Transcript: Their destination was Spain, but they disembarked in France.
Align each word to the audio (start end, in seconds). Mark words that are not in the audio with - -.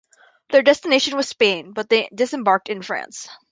Their 0.49 0.63
destination 0.63 1.15
was 1.15 1.27
Spain, 1.29 1.73
but 1.73 1.87
they 1.87 2.09
disembarked 2.11 2.69
in 2.69 2.81
France. 2.81 3.29